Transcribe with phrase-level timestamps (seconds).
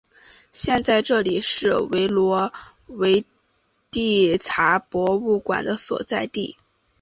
[0.51, 2.51] 现在这里是维罗
[2.87, 3.23] 维
[3.91, 6.57] 蒂察博物馆的所在地。